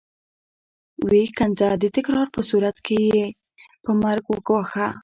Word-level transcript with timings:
ويې 1.07 1.23
ښکنځه 1.31 1.69
د 1.81 1.83
تکرار 1.95 2.27
په 2.35 2.41
صورت 2.49 2.77
کې 2.85 2.97
يې 3.11 3.25
په 3.83 3.91
مرګ 4.01 4.23
وګواښه. 4.29 4.87